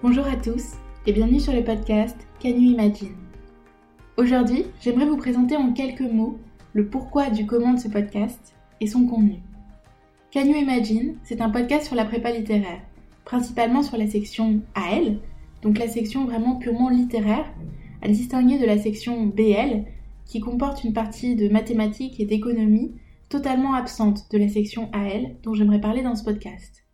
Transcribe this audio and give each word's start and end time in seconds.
Bonjour 0.00 0.28
à 0.28 0.36
tous 0.36 0.74
et 1.06 1.12
bienvenue 1.12 1.40
sur 1.40 1.52
le 1.52 1.64
podcast 1.64 2.16
Can 2.40 2.50
You 2.50 2.70
Imagine? 2.70 3.16
Aujourd'hui, 4.16 4.66
j'aimerais 4.80 5.06
vous 5.06 5.16
présenter 5.16 5.56
en 5.56 5.72
quelques 5.72 6.02
mots 6.02 6.38
le 6.72 6.86
pourquoi 6.86 7.30
du 7.30 7.46
comment 7.46 7.74
de 7.74 7.80
ce 7.80 7.88
podcast 7.88 8.54
et 8.80 8.86
son 8.86 9.06
contenu. 9.06 9.42
Can 10.32 10.44
You 10.44 10.54
Imagine, 10.54 11.16
c'est 11.24 11.40
un 11.40 11.50
podcast 11.50 11.88
sur 11.88 11.96
la 11.96 12.04
prépa 12.04 12.30
littéraire, 12.30 12.80
principalement 13.24 13.82
sur 13.82 13.96
la 13.96 14.06
section 14.06 14.60
AL, 14.76 15.18
donc 15.62 15.80
la 15.80 15.88
section 15.88 16.26
vraiment 16.26 16.54
purement 16.54 16.90
littéraire, 16.90 17.52
à 18.00 18.06
distinguer 18.06 18.60
de 18.60 18.66
la 18.66 18.78
section 18.78 19.26
BL, 19.26 19.82
qui 20.26 20.38
comporte 20.38 20.84
une 20.84 20.92
partie 20.92 21.34
de 21.34 21.48
mathématiques 21.48 22.20
et 22.20 22.24
d'économie 22.24 22.92
totalement 23.28 23.74
absente 23.74 24.30
de 24.30 24.38
la 24.38 24.48
section 24.48 24.90
AL 24.92 25.34
dont 25.42 25.54
j'aimerais 25.54 25.80
parler 25.80 26.02
dans 26.02 26.14
ce 26.14 26.22
podcast. 26.22 26.84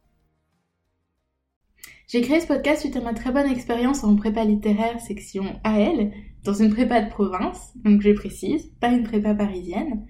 J'ai 2.06 2.20
créé 2.20 2.38
ce 2.38 2.46
podcast 2.46 2.80
suite 2.80 2.96
à 2.96 3.00
ma 3.00 3.14
très 3.14 3.32
bonne 3.32 3.50
expérience 3.50 4.04
en 4.04 4.14
prépa 4.14 4.44
littéraire 4.44 5.00
section 5.00 5.58
AL, 5.64 6.12
dans 6.44 6.52
une 6.52 6.70
prépa 6.70 7.00
de 7.00 7.08
province, 7.08 7.72
donc 7.82 8.02
je 8.02 8.10
précise, 8.10 8.70
pas 8.78 8.92
une 8.92 9.04
prépa 9.04 9.34
parisienne, 9.34 10.04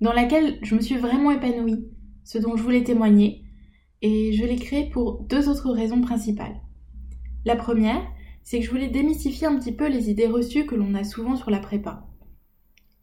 dans 0.00 0.12
laquelle 0.12 0.58
je 0.60 0.74
me 0.74 0.82
suis 0.82 0.98
vraiment 0.98 1.30
épanouie, 1.30 1.88
ce 2.22 2.36
dont 2.36 2.54
je 2.54 2.62
voulais 2.62 2.84
témoigner, 2.84 3.44
et 4.02 4.34
je 4.34 4.44
l'ai 4.44 4.56
créé 4.56 4.90
pour 4.90 5.24
deux 5.24 5.48
autres 5.48 5.70
raisons 5.70 6.02
principales. 6.02 6.60
La 7.46 7.56
première, 7.56 8.06
c'est 8.42 8.58
que 8.58 8.66
je 8.66 8.70
voulais 8.70 8.90
démystifier 8.90 9.46
un 9.46 9.58
petit 9.58 9.72
peu 9.74 9.88
les 9.88 10.10
idées 10.10 10.26
reçues 10.26 10.66
que 10.66 10.74
l'on 10.74 10.94
a 10.94 11.02
souvent 11.02 11.34
sur 11.34 11.50
la 11.50 11.60
prépa. 11.60 12.06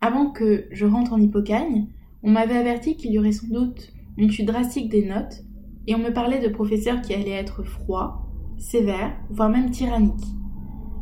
Avant 0.02 0.30
que 0.30 0.68
je 0.70 0.86
rentre 0.86 1.14
en 1.14 1.20
hypocagne, 1.20 1.88
on 2.22 2.30
m'avait 2.30 2.58
averti 2.58 2.96
qu'il 2.96 3.12
y 3.12 3.18
aurait 3.18 3.32
sans 3.32 3.48
doute 3.48 3.92
une 4.18 4.32
chute 4.32 4.46
drastique 4.46 4.90
des 4.90 5.04
notes, 5.04 5.42
et 5.88 5.96
on 5.96 6.00
me 6.00 6.14
parlait 6.14 6.48
de 6.48 6.54
professeurs 6.54 7.02
qui 7.02 7.16
allaient 7.16 7.32
être 7.32 7.64
froids, 7.64 8.25
sévère, 8.58 9.16
voire 9.30 9.50
même 9.50 9.72
tyrannique. 9.72 10.25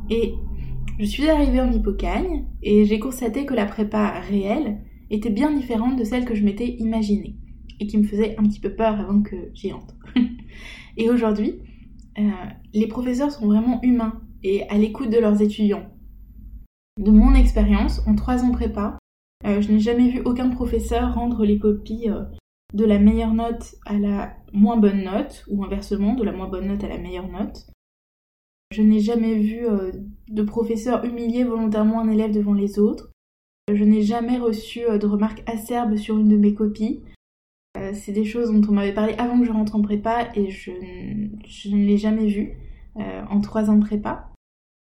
Et 0.10 0.36
je 1.00 1.06
suis 1.06 1.30
arrivée 1.30 1.62
en 1.62 1.72
hypocagne 1.72 2.46
et 2.62 2.86
j'ai 2.86 3.00
constaté 3.00 3.46
que 3.46 3.54
la 3.54 3.66
prépa 3.66 4.20
réelle 4.22 4.82
était 5.10 5.30
bien 5.30 5.52
différente 5.52 5.98
de 5.98 6.04
celle 6.04 6.26
que 6.26 6.36
je 6.36 6.44
m'étais 6.44 6.76
imaginée 6.80 7.36
et 7.80 7.88
qui 7.88 7.98
me 7.98 8.04
faisait 8.04 8.36
un 8.38 8.44
petit 8.44 8.60
peu 8.60 8.70
peur 8.70 9.00
avant 9.00 9.22
que 9.22 9.36
j'y 9.54 9.74
entre. 9.74 9.96
et 10.98 11.10
aujourd'hui, 11.10 11.60
euh, 12.20 12.22
les 12.74 12.88
professeurs 12.88 13.32
sont 13.32 13.48
vraiment 13.48 13.82
humains 13.82 14.22
et 14.44 14.64
à 14.70 14.78
l'écoute 14.78 15.10
de 15.10 15.18
leurs 15.18 15.42
étudiants. 15.42 15.90
De 17.00 17.12
mon 17.12 17.34
expérience, 17.34 18.02
en 18.06 18.16
trois 18.16 18.44
ans 18.44 18.52
prépa, 18.52 18.98
euh, 19.46 19.62
je 19.62 19.72
n'ai 19.72 19.80
jamais 19.80 20.10
vu 20.10 20.22
aucun 20.24 20.50
professeur 20.50 21.16
rendre 21.16 21.44
les 21.44 21.58
copies 21.58 22.10
euh, 22.10 22.24
de 22.74 22.86
la 22.86 23.00
meilleure 23.00 23.34
note 23.34 23.76
à 23.86 23.98
la 23.98 24.36
moins 24.52 24.78
bonne 24.78 25.04
note, 25.04 25.46
ou 25.50 25.64
inversement, 25.64 26.16
de 26.16 26.24
la 26.24 26.32
moins 26.32 26.48
bonne 26.48 26.68
note 26.68 26.84
à 26.84 26.90
la 26.90 26.98
meilleure 26.98 27.28
note. 27.28 27.68
Je 28.72 28.82
n'ai 28.82 29.00
jamais 29.00 29.36
vu 29.36 29.68
euh, 29.68 29.92
de 30.30 30.42
professeur 30.42 31.06
humilier 31.06 31.44
volontairement 31.44 32.00
un 32.00 32.10
élève 32.10 32.32
devant 32.32 32.54
les 32.54 32.80
autres. 32.80 33.12
Je 33.72 33.84
n'ai 33.84 34.02
jamais 34.02 34.40
reçu 34.40 34.84
euh, 34.86 34.98
de 34.98 35.06
remarques 35.06 35.44
acerbes 35.48 35.96
sur 35.96 36.18
une 36.18 36.30
de 36.30 36.38
mes 36.38 36.56
copies. 36.56 37.04
Euh, 37.78 37.92
c'est 37.94 38.12
des 38.12 38.26
choses 38.26 38.52
dont 38.52 38.68
on 38.68 38.74
m'avait 38.74 38.94
parlé 38.94 39.14
avant 39.20 39.40
que 39.40 39.46
je 39.46 39.52
rentre 39.52 39.76
en 39.76 39.82
prépa 39.84 40.30
et 40.36 40.50
je, 40.50 40.72
je 41.46 41.70
ne 41.70 41.86
l'ai 41.86 41.98
jamais 41.98 42.28
vu 42.28 42.58
en 42.96 43.42
trois 43.42 43.72
ans 43.72 43.76
de 43.76 43.84
prépa. 43.84 44.32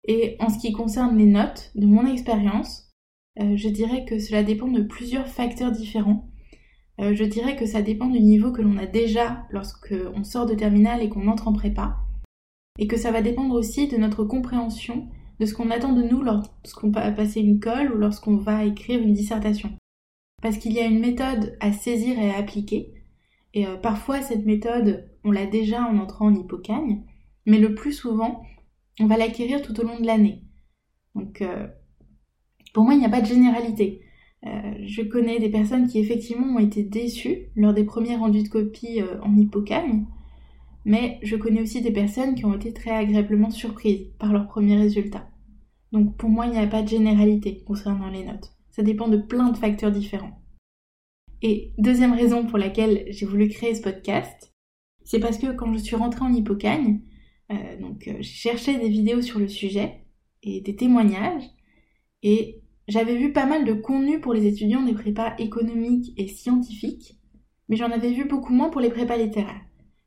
Et 0.07 0.37
en 0.39 0.51
ce 0.51 0.59
qui 0.59 0.73
concerne 0.73 1.17
les 1.17 1.25
notes, 1.25 1.71
de 1.75 1.87
mon 1.87 2.05
expérience, 2.05 2.91
je 3.39 3.69
dirais 3.71 4.05
que 4.05 4.19
cela 4.19 4.43
dépend 4.43 4.69
de 4.69 4.83
plusieurs 4.83 5.29
facteurs 5.29 5.73
différents. 5.73 6.29
Euh, 7.01 7.15
je 7.15 7.25
dirais 7.25 7.57
que 7.57 7.67
ça 7.67 7.83
dépend 7.83 8.09
du 8.09 8.21
niveau 8.21 8.53
que 8.53 8.63
l'on 8.63 8.77
a 8.77 8.87
déjà 8.87 9.47
lorsque 9.51 9.95
on 10.15 10.25
sort 10.25 10.47
de 10.47 10.55
terminale 10.55 11.03
et 11.03 11.09
qu'on 11.09 11.29
entre 11.29 11.49
en 11.49 11.53
prépa. 11.53 11.99
Et 12.79 12.87
que 12.87 12.97
ça 12.97 13.11
va 13.11 13.23
dépendre 13.23 13.55
aussi 13.55 13.89
de 13.89 13.97
notre 13.97 14.25
compréhension 14.25 15.09
de 15.41 15.47
ce 15.47 15.55
qu'on 15.55 15.71
attend 15.71 15.93
de 15.93 16.03
nous 16.03 16.23
lorsqu'on 16.23 16.91
va 16.91 17.11
passer 17.11 17.41
une 17.41 17.61
colle 17.61 17.93
ou 17.93 17.99
lorsqu'on 17.99 18.37
va 18.37 18.65
écrire 18.65 19.01
une 19.01 19.13
dissertation. 19.13 19.71
Parce 20.41 20.57
qu'il 20.57 20.73
y 20.73 20.81
a 20.81 20.87
une 20.87 21.01
méthode 21.01 21.57
à 21.61 21.73
saisir 21.73 22.19
et 22.19 22.31
à 22.31 22.39
appliquer. 22.39 22.95
Et 23.55 23.67
euh, 23.67 23.77
parfois, 23.77 24.23
cette 24.23 24.47
méthode, 24.47 25.11
on 25.25 25.31
l'a 25.31 25.47
déjà 25.47 25.85
en 25.85 25.99
entrant 25.99 26.27
en 26.27 26.35
hypocagne, 26.35 27.03
mais 27.47 27.59
le 27.59 27.75
plus 27.75 27.93
souvent, 27.93 28.43
on 29.01 29.07
va 29.07 29.17
l'acquérir 29.17 29.63
tout 29.63 29.79
au 29.81 29.85
long 29.85 29.99
de 29.99 30.07
l'année. 30.07 30.43
Donc, 31.15 31.43
euh, 31.43 31.67
pour 32.73 32.85
moi, 32.85 32.95
il 32.95 33.01
n'y 33.01 33.07
a 33.07 33.11
pas 33.11 33.21
de 33.21 33.27
généralité. 33.27 34.03
Euh, 34.47 34.75
je 34.85 35.03
connais 35.03 35.39
des 35.39 35.51
personnes 35.51 35.87
qui 35.87 35.99
effectivement 35.99 36.57
ont 36.57 36.59
été 36.59 36.83
déçues 36.83 37.51
lors 37.55 37.73
des 37.73 37.85
premiers 37.85 38.17
rendus 38.17 38.43
de 38.43 38.49
copie 38.49 39.01
euh, 39.01 39.21
en 39.23 39.37
hippocampe, 39.37 40.05
mais 40.85 41.21
je 41.23 41.37
connais 41.37 41.63
aussi 41.63 41.81
des 41.81 41.93
personnes 41.93 42.35
qui 42.35 42.45
ont 42.45 42.55
été 42.55 42.73
très 42.73 42.91
agréablement 42.91 43.51
surprises 43.51 44.09
par 44.19 44.33
leurs 44.33 44.49
premiers 44.49 44.77
résultats. 44.77 45.29
Donc 45.93 46.17
pour 46.17 46.29
moi, 46.29 46.47
il 46.47 46.53
n'y 46.53 46.59
a 46.59 46.67
pas 46.67 46.83
de 46.83 46.89
généralité 46.89 47.63
concernant 47.65 48.09
les 48.09 48.25
notes. 48.25 48.53
Ça 48.71 48.83
dépend 48.83 49.09
de 49.09 49.19
plein 49.19 49.51
de 49.51 49.57
facteurs 49.57 49.93
différents. 49.93 50.43
Et 51.43 51.73
deuxième 51.79 52.15
raison 52.15 52.47
pour 52.47 52.59
laquelle 52.59 53.05
j'ai 53.09 53.27
voulu 53.27 53.49
créer 53.49 53.75
ce 53.75 53.83
podcast, 53.83 54.55
c'est 55.05 55.21
parce 55.21 55.39
que 55.39 55.53
quand 55.53 55.73
je 55.73 55.79
suis 55.79 55.97
rentrée 55.97 56.25
en 56.25 56.33
hippocagne, 56.33 57.01
euh, 57.53 57.81
donc 57.81 58.05
j'ai 58.05 58.23
cherché 58.23 58.79
des 58.79 58.89
vidéos 58.89 59.23
sur 59.23 59.39
le 59.39 59.49
sujet 59.49 60.05
et 60.43 60.61
des 60.61 60.75
témoignages, 60.75 61.45
et 62.23 62.62
j'avais 62.89 63.17
vu 63.17 63.33
pas 63.33 63.47
mal 63.47 63.65
de 63.65 63.73
contenu 63.73 64.21
pour 64.21 64.35
les 64.35 64.47
étudiants 64.47 64.83
des 64.83 64.95
prépas 64.95 65.35
économiques 65.39 66.13
et 66.17 66.29
scientifiques, 66.29 67.19
mais 67.69 67.77
j'en 67.77 67.91
avais 67.91 68.13
vu 68.13 68.25
beaucoup 68.25 68.53
moins 68.53 68.71
pour 68.71 68.81
les 68.81 68.91
prépas 68.91 69.17
littéraires. 69.17 69.61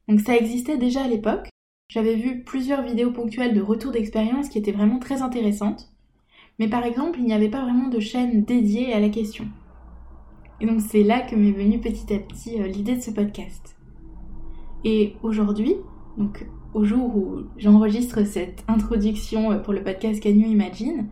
Donc 0.08 0.20
ça 0.20 0.36
existait 0.36 0.78
déjà 0.78 1.04
à 1.04 1.08
l'époque. 1.08 1.50
J'avais 1.88 2.16
vu 2.16 2.44
plusieurs 2.44 2.84
vidéos 2.84 3.12
ponctuelles 3.12 3.54
de 3.54 3.62
retour 3.62 3.92
d'expérience 3.92 4.50
qui 4.50 4.58
étaient 4.58 4.72
vraiment 4.72 5.00
très 5.00 5.22
intéressantes. 5.22 5.92
Mais 6.60 6.68
par 6.68 6.84
exemple, 6.84 7.20
il 7.20 7.26
n'y 7.26 7.34
avait 7.34 7.50
pas 7.50 7.64
vraiment 7.64 7.90
de 7.90 8.00
chaîne 8.00 8.44
dédiée 8.44 8.94
à 8.94 9.00
la 9.00 9.10
question. 9.10 9.46
Et 10.62 10.66
donc 10.66 10.82
c'est 10.82 11.04
là 11.04 11.22
que 11.22 11.36
m'est 11.36 11.52
venue 11.52 11.80
petit 11.80 12.14
à 12.14 12.20
petit 12.20 12.62
euh, 12.62 12.68
l'idée 12.68 12.96
de 12.96 13.02
ce 13.02 13.12
podcast. 13.12 13.76
Et 14.84 15.16
aujourd'hui, 15.24 15.76
donc 16.18 16.46
au 16.74 16.86
jour 16.86 17.16
où 17.16 17.44
j'enregistre 17.58 18.26
cette 18.26 18.64
introduction 18.68 19.52
euh, 19.52 19.58
pour 19.58 19.74
le 19.74 19.84
podcast 19.84 20.22
Can 20.22 20.30
Imagine, 20.30 21.08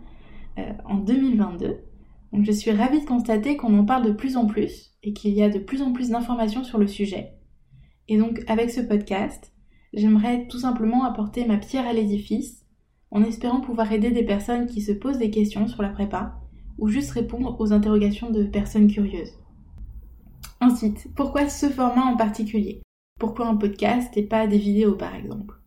en 0.85 0.95
2022. 0.95 1.79
Donc 2.31 2.45
je 2.45 2.51
suis 2.51 2.71
ravie 2.71 3.01
de 3.01 3.05
constater 3.05 3.57
qu'on 3.57 3.77
en 3.77 3.85
parle 3.85 4.05
de 4.05 4.11
plus 4.11 4.37
en 4.37 4.47
plus 4.47 4.95
et 5.03 5.13
qu'il 5.13 5.33
y 5.33 5.43
a 5.43 5.49
de 5.49 5.59
plus 5.59 5.81
en 5.81 5.93
plus 5.93 6.09
d'informations 6.09 6.63
sur 6.63 6.79
le 6.79 6.87
sujet. 6.87 7.33
Et 8.07 8.17
donc 8.17 8.43
avec 8.47 8.71
ce 8.71 8.81
podcast, 8.81 9.53
j'aimerais 9.93 10.47
tout 10.47 10.59
simplement 10.59 11.05
apporter 11.05 11.45
ma 11.45 11.57
pierre 11.57 11.87
à 11.87 11.93
l'édifice 11.93 12.65
en 13.11 13.23
espérant 13.23 13.61
pouvoir 13.61 13.91
aider 13.91 14.11
des 14.11 14.25
personnes 14.25 14.65
qui 14.65 14.81
se 14.81 14.91
posent 14.91 15.19
des 15.19 15.29
questions 15.29 15.67
sur 15.67 15.83
la 15.83 15.89
prépa 15.89 16.39
ou 16.79 16.87
juste 16.87 17.11
répondre 17.11 17.55
aux 17.59 17.71
interrogations 17.71 18.31
de 18.31 18.43
personnes 18.43 18.91
curieuses. 18.91 19.37
Ensuite, 20.59 21.07
pourquoi 21.15 21.47
ce 21.47 21.69
format 21.69 22.05
en 22.05 22.17
particulier? 22.17 22.81
Pourquoi 23.19 23.47
un 23.47 23.55
podcast 23.55 24.17
et 24.17 24.23
pas 24.23 24.47
des 24.47 24.57
vidéos 24.57 24.95
par 24.95 25.13
exemple? 25.13 25.62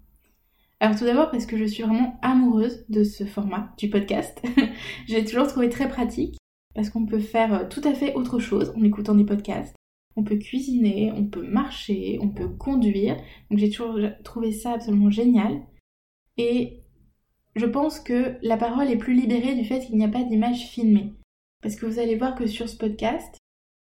Alors 0.80 0.96
tout 0.96 1.04
d'abord 1.04 1.30
parce 1.30 1.46
que 1.46 1.56
je 1.56 1.64
suis 1.64 1.82
vraiment 1.82 2.18
amoureuse 2.22 2.84
de 2.88 3.02
ce 3.02 3.24
format 3.24 3.72
du 3.78 3.88
podcast. 3.88 4.42
je 5.08 5.14
l'ai 5.14 5.24
toujours 5.24 5.46
trouvé 5.46 5.70
très 5.70 5.88
pratique 5.88 6.36
parce 6.74 6.90
qu'on 6.90 7.06
peut 7.06 7.20
faire 7.20 7.54
euh, 7.54 7.64
tout 7.68 7.80
à 7.84 7.94
fait 7.94 8.14
autre 8.14 8.38
chose 8.38 8.72
en 8.76 8.84
écoutant 8.84 9.14
des 9.14 9.24
podcasts. 9.24 9.74
On 10.16 10.24
peut 10.24 10.36
cuisiner, 10.36 11.12
on 11.12 11.26
peut 11.26 11.46
marcher, 11.46 12.18
on 12.20 12.28
peut 12.28 12.48
conduire. 12.48 13.16
Donc 13.50 13.58
j'ai 13.58 13.70
toujours 13.70 13.98
trouvé 14.22 14.52
ça 14.52 14.72
absolument 14.72 15.10
génial. 15.10 15.62
Et 16.36 16.82
je 17.54 17.66
pense 17.66 17.98
que 17.98 18.36
la 18.42 18.58
parole 18.58 18.90
est 18.90 18.98
plus 18.98 19.14
libérée 19.14 19.54
du 19.54 19.64
fait 19.64 19.80
qu'il 19.80 19.96
n'y 19.96 20.04
a 20.04 20.08
pas 20.08 20.22
d'image 20.22 20.66
filmée. 20.66 21.14
Parce 21.62 21.76
que 21.76 21.86
vous 21.86 21.98
allez 21.98 22.16
voir 22.16 22.34
que 22.34 22.46
sur 22.46 22.68
ce 22.68 22.76
podcast, 22.76 23.38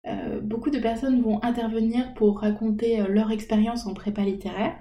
euh, 0.07 0.41
beaucoup 0.41 0.71
de 0.71 0.79
personnes 0.79 1.21
vont 1.21 1.41
intervenir 1.43 2.13
pour 2.15 2.39
raconter 2.39 2.99
euh, 2.99 3.07
leur 3.07 3.31
expérience 3.31 3.85
en 3.85 3.93
prépa 3.93 4.23
littéraire 4.23 4.75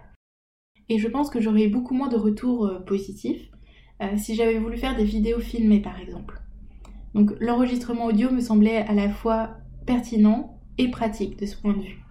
et 0.90 0.98
je 0.98 1.08
pense 1.08 1.30
que 1.30 1.40
j'aurais 1.40 1.66
eu 1.66 1.70
beaucoup 1.70 1.94
moins 1.94 2.08
de 2.08 2.16
retours 2.16 2.66
euh, 2.66 2.80
positifs 2.80 3.48
euh, 4.02 4.16
si 4.16 4.34
j'avais 4.34 4.58
voulu 4.58 4.76
faire 4.76 4.96
des 4.96 5.04
vidéos 5.04 5.38
filmées 5.38 5.80
par 5.80 5.98
exemple. 6.00 6.42
Donc 7.14 7.32
l'enregistrement 7.40 8.06
audio 8.06 8.30
me 8.30 8.40
semblait 8.40 8.78
à 8.78 8.92
la 8.92 9.08
fois 9.08 9.50
pertinent 9.86 10.58
et 10.78 10.90
pratique 10.90 11.38
de 11.38 11.46
ce 11.46 11.56
point 11.56 11.74
de 11.74 11.82
vue. 11.82 12.04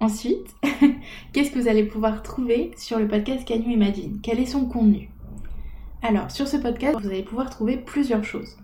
Ensuite, 0.00 0.54
qu'est-ce 1.32 1.52
que 1.52 1.58
vous 1.58 1.68
allez 1.68 1.84
pouvoir 1.84 2.22
trouver 2.22 2.72
sur 2.76 2.98
le 2.98 3.08
podcast 3.08 3.46
Canyon 3.46 3.70
Imagine 3.70 4.18
Quel 4.22 4.40
est 4.40 4.46
son 4.46 4.66
contenu? 4.66 5.08
Alors, 6.02 6.30
sur 6.30 6.46
ce 6.46 6.56
podcast, 6.56 6.98
vous 7.00 7.08
allez 7.08 7.22
pouvoir 7.22 7.48
trouver 7.48 7.78
plusieurs 7.78 8.22
choses. 8.22 8.58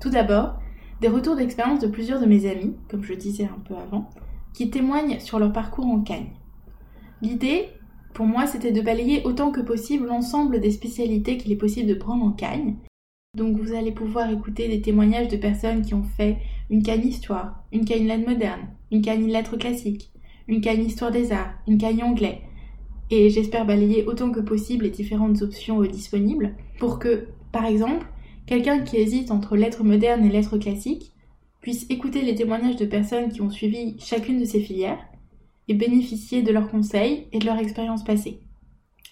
Tout 0.00 0.10
d'abord, 0.10 0.54
des 1.00 1.08
retours 1.08 1.36
d'expérience 1.36 1.80
de 1.80 1.86
plusieurs 1.86 2.20
de 2.20 2.26
mes 2.26 2.50
amis, 2.50 2.74
comme 2.90 3.04
je 3.04 3.14
disais 3.14 3.44
un 3.44 3.60
peu 3.66 3.76
avant, 3.76 4.10
qui 4.52 4.68
témoignent 4.68 5.20
sur 5.20 5.38
leur 5.38 5.52
parcours 5.52 5.86
en 5.86 6.00
Cagne. 6.00 6.32
L'idée 7.22 7.68
pour 8.14 8.26
moi, 8.26 8.46
c'était 8.46 8.72
de 8.72 8.80
balayer 8.80 9.22
autant 9.24 9.50
que 9.50 9.60
possible 9.60 10.06
l'ensemble 10.06 10.60
des 10.60 10.70
spécialités 10.70 11.36
qu'il 11.36 11.52
est 11.52 11.56
possible 11.56 11.88
de 11.88 11.94
prendre 11.94 12.24
en 12.24 12.32
Cagne. 12.32 12.76
Donc 13.36 13.56
vous 13.58 13.74
allez 13.74 13.92
pouvoir 13.92 14.30
écouter 14.30 14.68
des 14.68 14.80
témoignages 14.80 15.28
de 15.28 15.36
personnes 15.36 15.82
qui 15.82 15.94
ont 15.94 16.02
fait 16.02 16.38
une 16.70 16.82
Cagne 16.82 17.06
histoire, 17.06 17.62
une 17.72 17.84
Cagne 17.84 18.06
lettres 18.06 18.28
moderne, 18.28 18.68
une 18.90 19.02
Cagne 19.02 19.26
lettres 19.28 19.56
classiques, 19.56 20.10
une 20.48 20.60
Cagne 20.60 20.84
histoire 20.84 21.10
des 21.10 21.32
arts, 21.32 21.52
une 21.66 21.78
Cagne 21.78 22.02
anglais. 22.02 22.42
et 23.10 23.30
j'espère 23.30 23.64
balayer 23.64 24.04
autant 24.06 24.30
que 24.30 24.40
possible 24.40 24.84
les 24.84 24.90
différentes 24.90 25.40
options 25.40 25.82
euh, 25.82 25.86
disponibles 25.86 26.54
pour 26.78 26.98
que, 26.98 27.28
par 27.52 27.64
exemple, 27.64 28.06
quelqu'un 28.46 28.80
qui 28.80 28.96
hésite 28.96 29.30
entre 29.30 29.56
l'être 29.56 29.84
moderne 29.84 30.24
et 30.24 30.30
l'être 30.30 30.58
classique 30.58 31.12
puisse 31.60 31.86
écouter 31.90 32.22
les 32.22 32.34
témoignages 32.34 32.76
de 32.76 32.86
personnes 32.86 33.30
qui 33.30 33.42
ont 33.42 33.50
suivi 33.50 33.96
chacune 33.98 34.40
de 34.40 34.44
ces 34.44 34.60
filières 34.60 34.98
et 35.68 35.74
bénéficier 35.74 36.42
de 36.42 36.52
leurs 36.52 36.70
conseils 36.70 37.26
et 37.32 37.38
de 37.38 37.46
leur 37.46 37.58
expérience 37.58 38.04
passée. 38.04 38.40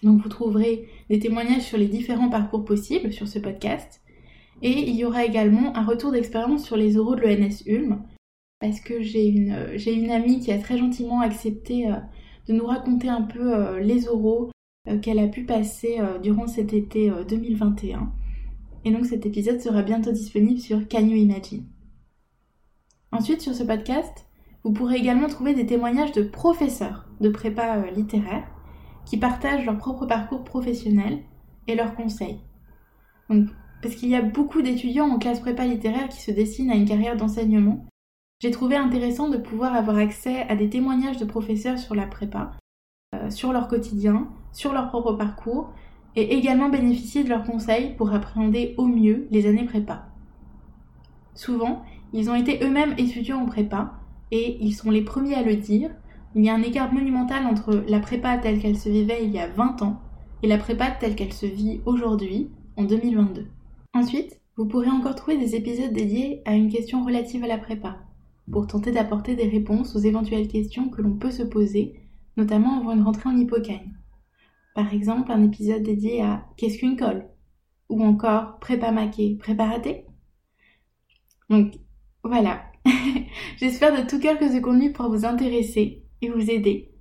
Donc 0.03 0.21
vous 0.21 0.29
trouverez 0.29 0.87
des 1.09 1.19
témoignages 1.19 1.63
sur 1.63 1.77
les 1.77 1.87
différents 1.87 2.29
parcours 2.29 2.65
possibles 2.65 3.13
sur 3.13 3.27
ce 3.27 3.39
podcast 3.39 4.01
et 4.61 4.89
il 4.89 4.95
y 4.95 5.05
aura 5.05 5.25
également 5.25 5.75
un 5.75 5.85
retour 5.85 6.11
d'expérience 6.11 6.65
sur 6.65 6.77
les 6.77 6.97
oraux 6.97 7.15
de 7.15 7.21
l'ENS 7.21 7.63
Ulm 7.65 8.03
parce 8.59 8.79
que 8.79 9.01
j'ai 9.01 9.27
une, 9.27 9.71
j'ai 9.75 9.93
une 9.93 10.09
amie 10.09 10.39
qui 10.39 10.51
a 10.51 10.57
très 10.57 10.77
gentiment 10.77 11.21
accepté 11.21 11.91
euh, 11.91 11.95
de 12.47 12.53
nous 12.53 12.65
raconter 12.65 13.07
un 13.07 13.21
peu 13.21 13.53
euh, 13.53 13.79
les 13.79 14.07
oraux 14.07 14.49
euh, 14.87 14.97
qu'elle 14.99 15.19
a 15.19 15.27
pu 15.27 15.43
passer 15.43 15.99
durant 16.23 16.47
cet 16.47 16.73
été 16.73 17.11
2021. 17.27 18.11
Et 18.85 18.91
donc 18.91 19.05
cet 19.05 19.25
épisode 19.25 19.61
sera 19.61 19.83
bientôt 19.83 20.11
disponible 20.11 20.59
sur 20.59 20.87
Can 20.87 21.07
You 21.07 21.17
Imagine. 21.17 21.65
Ensuite, 23.11 23.41
sur 23.41 23.53
ce 23.53 23.63
podcast, 23.63 24.26
vous 24.67 24.73
pourrez 24.73 24.97
également 24.97 25.29
trouver 25.29 25.53
des 25.53 25.65
témoignages 25.65 26.11
de 26.11 26.23
professeurs 26.23 27.05
de 27.21 27.29
prépa 27.29 27.89
littéraire 27.95 28.43
qui 29.05 29.15
partagent 29.15 29.65
leur 29.65 29.77
propre 29.77 30.05
parcours 30.05 30.43
professionnel 30.43 31.19
et 31.67 31.75
leurs 31.75 31.95
conseils. 31.95 32.41
parce 33.29 33.95
qu'il 33.95 34.09
y 34.09 34.15
a 34.15 34.21
beaucoup 34.21 34.61
d'étudiants 34.61 35.07
en 35.07 35.19
classe 35.19 35.39
prépa 35.39 35.65
littéraire 35.65 36.09
qui 36.09 36.21
se 36.21 36.31
dessinent 36.31 36.69
à 36.69 36.75
une 36.75 36.83
carrière 36.83 37.15
d'enseignement 37.15 37.85
j'ai 38.41 38.51
trouvé 38.51 38.75
intéressant 38.75 39.29
de 39.29 39.37
pouvoir 39.37 39.73
avoir 39.73 39.95
accès 39.95 40.41
à 40.49 40.57
des 40.57 40.69
témoignages 40.69 41.17
de 41.17 41.23
professeurs 41.23 41.79
sur 41.79 41.95
la 41.95 42.05
prépa, 42.05 42.51
euh, 43.15 43.29
sur 43.29 43.53
leur 43.53 43.69
quotidien, 43.69 44.27
sur 44.51 44.73
leur 44.73 44.89
propre 44.89 45.13
parcours, 45.13 45.71
et 46.17 46.35
également 46.35 46.67
bénéficier 46.67 47.23
de 47.23 47.29
leurs 47.29 47.45
conseils 47.45 47.95
pour 47.95 48.13
appréhender 48.13 48.75
au 48.77 48.85
mieux 48.85 49.27
les 49.31 49.47
années 49.47 49.63
prépa. 49.63 50.09
Souvent, 51.35 51.85
ils 52.11 52.29
ont 52.29 52.35
été 52.35 52.59
eux-mêmes 52.65 52.95
étudiants 52.97 53.41
en 53.41 53.45
prépa, 53.45 53.93
et 54.31 54.57
ils 54.61 54.73
sont 54.73 54.91
les 54.91 55.01
premiers 55.01 55.35
à 55.35 55.43
le 55.43 55.55
dire, 55.55 55.89
il 56.35 56.43
y 56.43 56.49
a 56.49 56.53
un 56.53 56.61
écart 56.61 56.93
monumental 56.93 57.45
entre 57.45 57.83
la 57.87 57.99
prépa 57.99 58.37
telle 58.37 58.59
qu'elle 58.59 58.77
se 58.77 58.89
vivait 58.89 59.23
il 59.23 59.31
y 59.31 59.39
a 59.39 59.47
20 59.47 59.81
ans 59.81 60.01
et 60.43 60.47
la 60.47 60.57
prépa 60.57 60.91
telle 60.91 61.15
qu'elle 61.15 61.33
se 61.33 61.45
vit 61.45 61.81
aujourd'hui, 61.85 62.49
en 62.75 62.83
2022. 62.83 63.47
Ensuite, 63.93 64.39
vous 64.55 64.65
pourrez 64.65 64.89
encore 64.89 65.15
trouver 65.15 65.37
des 65.37 65.55
épisodes 65.55 65.93
dédiés 65.93 66.41
à 66.45 66.55
une 66.55 66.69
question 66.69 67.03
relative 67.03 67.43
à 67.43 67.47
la 67.47 67.57
prépa, 67.57 67.97
pour 68.51 68.67
tenter 68.67 68.91
d'apporter 68.91 69.35
des 69.35 69.47
réponses 69.47 69.95
aux 69.95 69.99
éventuelles 69.99 70.47
questions 70.47 70.89
que 70.89 71.01
l'on 71.01 71.15
peut 71.15 71.31
se 71.31 71.43
poser, 71.43 71.99
notamment 72.37 72.79
avant 72.79 72.91
une 72.91 73.03
rentrée 73.03 73.29
en 73.29 73.37
hypocagne. 73.37 73.93
Par 74.75 74.93
exemple, 74.93 75.31
un 75.31 75.43
épisode 75.43 75.81
dédié 75.81 76.21
à 76.21 76.45
Qu'est-ce 76.55 76.77
qu'une 76.77 76.97
colle? 76.97 77.27
Ou 77.89 78.03
encore 78.03 78.59
Prépa 78.59 78.91
maquée, 78.91 79.37
prépa 79.39 79.65
raté 79.65 80.05
Donc, 81.49 81.73
voilà. 82.23 82.61
J'espère 83.57 83.95
de 83.95 84.07
tout 84.07 84.19
cœur 84.19 84.37
que 84.37 84.49
ce 84.49 84.59
contenu 84.59 84.91
pourra 84.91 85.09
vous 85.09 85.25
intéresser 85.25 86.03
et 86.21 86.29
vous 86.29 86.49
aider. 86.49 86.91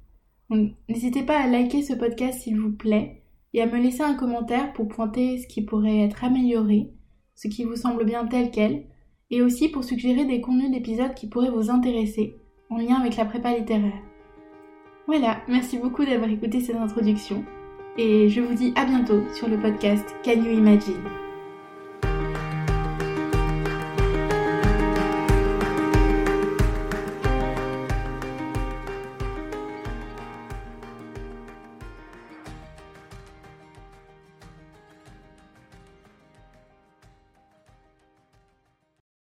N'hésitez 0.88 1.22
pas 1.22 1.38
à 1.38 1.46
liker 1.46 1.82
ce 1.82 1.94
podcast 1.94 2.40
s'il 2.40 2.60
vous 2.60 2.72
plaît 2.72 3.22
et 3.54 3.62
à 3.62 3.66
me 3.66 3.78
laisser 3.78 4.02
un 4.02 4.14
commentaire 4.14 4.72
pour 4.72 4.88
pointer 4.88 5.38
ce 5.38 5.46
qui 5.46 5.62
pourrait 5.62 6.00
être 6.00 6.24
amélioré, 6.24 6.90
ce 7.34 7.48
qui 7.48 7.64
vous 7.64 7.76
semble 7.76 8.04
bien 8.04 8.26
tel 8.26 8.50
quel, 8.50 8.84
et 9.30 9.42
aussi 9.42 9.68
pour 9.68 9.82
suggérer 9.82 10.24
des 10.24 10.40
contenus 10.40 10.70
d'épisodes 10.70 11.14
qui 11.14 11.28
pourraient 11.28 11.50
vous 11.50 11.70
intéresser 11.70 12.36
en 12.70 12.78
lien 12.78 12.96
avec 12.96 13.16
la 13.16 13.24
prépa 13.24 13.56
littéraire. 13.56 14.02
Voilà, 15.06 15.40
merci 15.48 15.78
beaucoup 15.78 16.04
d'avoir 16.04 16.30
écouté 16.30 16.60
cette 16.60 16.76
introduction 16.76 17.44
et 17.98 18.28
je 18.28 18.40
vous 18.40 18.54
dis 18.54 18.72
à 18.76 18.84
bientôt 18.84 19.22
sur 19.34 19.48
le 19.48 19.58
podcast 19.58 20.04
Can 20.24 20.42
You 20.42 20.58
Imagine? 20.58 21.25